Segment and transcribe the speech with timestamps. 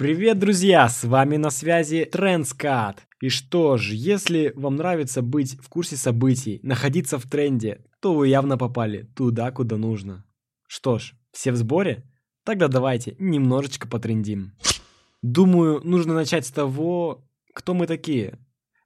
[0.00, 0.88] Привет, друзья!
[0.88, 3.06] С вами на связи Трендскат.
[3.20, 8.28] И что ж, если вам нравится быть в курсе событий, находиться в тренде, то вы
[8.28, 10.24] явно попали туда, куда нужно.
[10.66, 12.10] Что ж, все в сборе?
[12.46, 14.52] Тогда давайте немножечко потрендим.
[15.20, 18.38] Думаю, нужно начать с того, кто мы такие.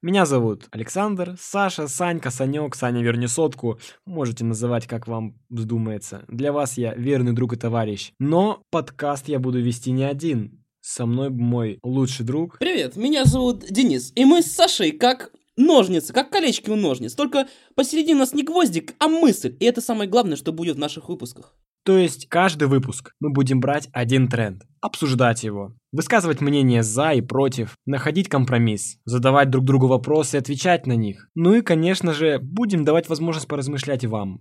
[0.00, 3.78] Меня зовут Александр, Саша, Санька, Санек, Саня верни сотку.
[4.06, 6.24] Можете называть, как вам вздумается.
[6.28, 8.14] Для вас я верный друг и товарищ.
[8.18, 10.61] Но подкаст я буду вести не один.
[10.84, 12.58] Со мной мой лучший друг.
[12.58, 17.14] Привет, меня зовут Денис, и мы с Сашей как ножницы, как колечки у ножниц.
[17.14, 17.46] Только
[17.76, 19.56] посередине у нас не гвоздик, а мысль.
[19.60, 21.54] И это самое главное, что будет в наших выпусках.
[21.84, 27.20] То есть каждый выпуск мы будем брать один тренд, обсуждать его, высказывать мнение за и
[27.20, 31.28] против, находить компромисс, задавать друг другу вопросы и отвечать на них.
[31.36, 34.40] Ну и, конечно же, будем давать возможность поразмышлять вам.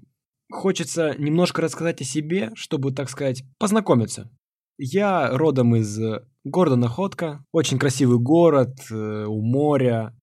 [0.52, 4.32] Хочется немножко рассказать о себе, чтобы, так сказать, познакомиться.
[4.78, 6.00] Я родом из
[6.44, 10.16] города Находка, очень красивый город, э, у моря,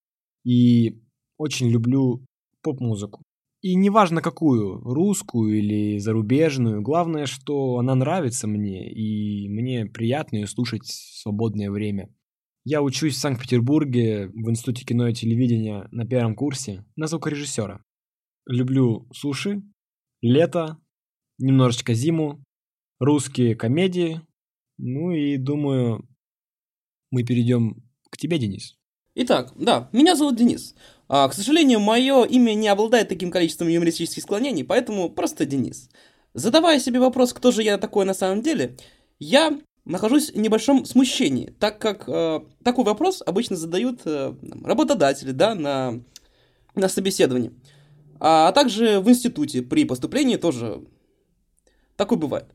[0.44, 1.00] и
[1.36, 2.24] очень люблю
[2.62, 3.22] поп-музыку.
[3.60, 10.46] И неважно какую, русскую или зарубежную, главное, что она нравится мне, и мне приятно ее
[10.46, 12.08] слушать в свободное время.
[12.64, 17.82] Я учусь в Санкт-Петербурге в Институте кино и телевидения на первом курсе на звукорежиссера.
[18.46, 19.62] Люблю суши,
[20.20, 20.78] лето,
[21.38, 22.44] немножечко зиму,
[23.00, 24.20] русские комедии,
[24.78, 26.08] ну и думаю,
[27.10, 28.76] мы перейдем к тебе, Денис.
[29.14, 30.74] Итак, да, меня зовут Денис.
[31.08, 35.90] А, к сожалению, мое имя не обладает таким количеством юмористических склонений, поэтому просто Денис.
[36.34, 38.76] Задавая себе вопрос, кто же я такой на самом деле,
[39.18, 45.54] я нахожусь в небольшом смущении, так как э, такой вопрос обычно задают э, работодатели, да,
[45.54, 46.00] на,
[46.74, 47.52] на собеседовании.
[48.20, 50.84] А, а также в институте при поступлении тоже
[51.96, 52.46] такое бывает.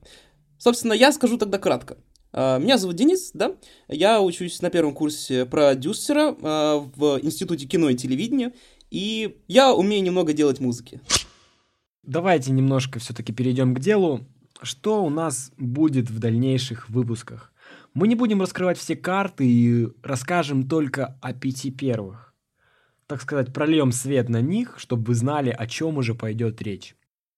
[0.59, 1.97] Собственно, я скажу тогда кратко.
[2.33, 3.55] А, меня зовут Денис, да,
[3.87, 8.53] я учусь на первом курсе продюсера а, в Институте кино и телевидения,
[8.89, 10.99] и я умею немного делать музыки.
[12.01, 14.25] Давайте немножко все-таки перейдем к делу.
[14.61, 17.53] Что у нас будет в дальнейших выпусках?
[17.93, 22.33] Мы не будем раскрывать все карты и расскажем только о пяти первых.
[23.05, 26.95] Так сказать, прольем свет на них, чтобы вы знали, о чем уже пойдет речь.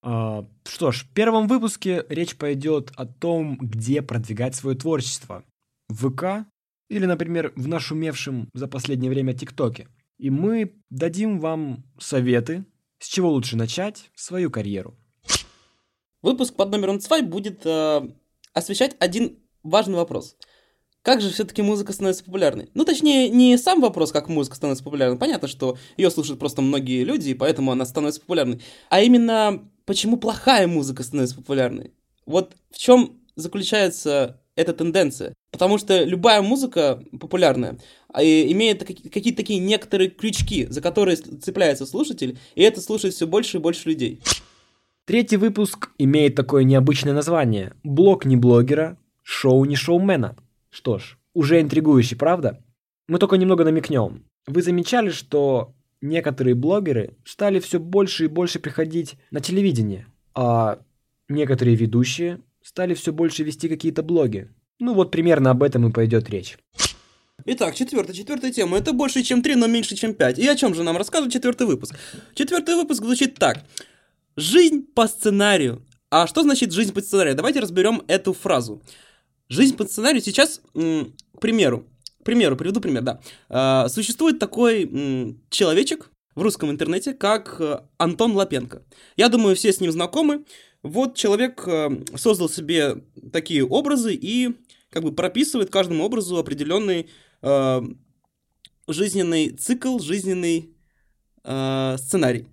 [0.07, 5.43] А, что ж, в первом выпуске речь пойдет о том, где продвигать свое творчество.
[5.89, 6.47] В ВК
[6.89, 9.87] или, например, в нашумевшем за последнее время ТикТоке.
[10.19, 12.65] И мы дадим вам советы,
[12.99, 14.95] с чего лучше начать свою карьеру.
[16.21, 18.01] Выпуск под номером 2 будет э,
[18.53, 20.37] освещать один важный вопрос.
[21.01, 22.69] Как же все-таки музыка становится популярной?
[22.75, 25.17] Ну, точнее, не сам вопрос, как музыка становится популярной.
[25.17, 28.61] Понятно, что ее слушают просто многие люди, и поэтому она становится популярной.
[28.89, 31.93] А именно почему плохая музыка становится популярной.
[32.25, 35.33] Вот в чем заключается эта тенденция.
[35.51, 37.77] Потому что любая музыка популярная
[38.09, 43.57] а, имеет какие-то такие некоторые крючки, за которые цепляется слушатель, и это слушает все больше
[43.57, 44.21] и больше людей.
[45.05, 47.73] Третий выпуск имеет такое необычное название.
[47.83, 50.35] Блог не блогера, шоу не шоумена.
[50.69, 52.63] Что ж, уже интригующе, правда?
[53.07, 54.25] Мы только немного намекнем.
[54.47, 60.79] Вы замечали, что некоторые блогеры стали все больше и больше приходить на телевидение, а
[61.27, 64.49] некоторые ведущие стали все больше вести какие-то блоги.
[64.79, 66.57] Ну вот примерно об этом и пойдет речь.
[67.45, 68.77] Итак, четвертая, четвертая тема.
[68.77, 70.39] Это больше, чем три, но меньше, чем пять.
[70.39, 71.95] И о чем же нам рассказывает четвертый выпуск?
[72.33, 73.63] Четвертый выпуск звучит так.
[74.35, 75.85] Жизнь по сценарию.
[76.09, 77.35] А что значит жизнь по сценарию?
[77.35, 78.81] Давайте разберем эту фразу.
[79.47, 81.85] Жизнь по сценарию сейчас, к примеру,
[82.25, 83.21] примеру, приведу пример, да.
[83.49, 88.83] А, существует такой человечек в русском интернете, как э, Антон Лапенко.
[89.15, 90.43] Я думаю, все с ним знакомы.
[90.83, 94.53] Вот человек э, создал себе такие образы и
[94.89, 97.09] как бы прописывает каждому образу определенный
[97.41, 97.81] э,
[98.87, 100.75] жизненный цикл, жизненный
[101.43, 102.47] э, сценарий.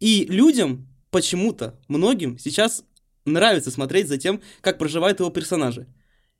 [0.00, 2.82] И людям почему-то, многим сейчас
[3.24, 5.86] нравится смотреть за тем, как проживают его персонажи.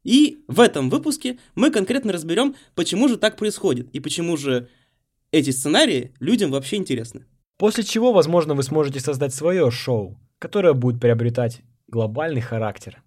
[0.05, 4.69] И в этом выпуске мы конкретно разберем, почему же так происходит и почему же
[5.31, 7.27] эти сценарии людям вообще интересны.
[7.57, 13.03] После чего, возможно, вы сможете создать свое шоу, которое будет приобретать глобальный характер.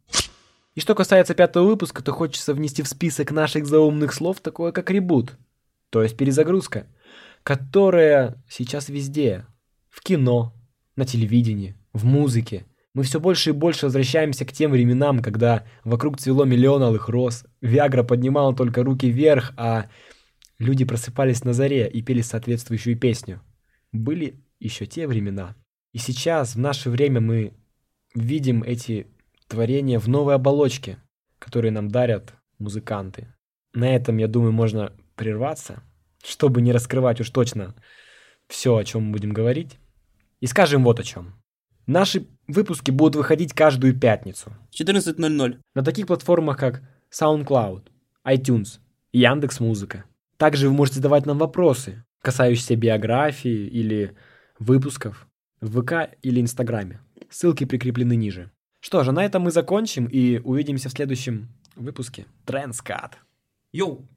[0.75, 4.91] И что касается пятого выпуска, то хочется внести в список наших заумных слов такое, как
[4.91, 5.37] ребут,
[5.89, 6.87] то есть перезагрузка,
[7.43, 9.45] которая сейчас везде,
[9.89, 10.53] в кино,
[10.95, 12.65] на телевидении, в музыке–
[12.95, 17.45] мы все больше и больше возвращаемся к тем временам, когда вокруг цвело миллион алых роз,
[17.59, 19.89] Виагра поднимала только руки вверх, а
[20.59, 23.41] люди просыпались на заре и пели соответствующую песню.
[23.91, 25.57] Были еще те времена.
[25.91, 27.53] И сейчас, в наше время, мы
[28.15, 29.07] видим эти
[29.49, 30.97] творения в новой оболочке,
[31.37, 33.27] которые нам дарят музыканты.
[33.73, 35.83] на этом, я думаю, можно прерваться,
[36.23, 37.75] чтобы не раскрывать уж точно
[38.47, 39.79] все, о чем мы будем говорить.
[40.39, 41.33] И скажем вот о чем.
[41.87, 45.59] Наши выпуски будут выходить каждую пятницу 14.00.
[45.75, 47.83] на таких платформах, как SoundCloud,
[48.25, 48.79] iTunes
[49.11, 50.05] и Яндекс.Музыка.
[50.37, 54.15] Также вы можете задавать нам вопросы, касающиеся биографии или
[54.57, 55.27] выпусков
[55.61, 57.01] в ВК или Инстаграме.
[57.29, 58.51] Ссылки прикреплены ниже.
[58.79, 62.25] Что же, на этом мы закончим и увидимся в следующем выпуске.
[62.45, 63.17] Трендскат.
[63.71, 64.07] Йоу!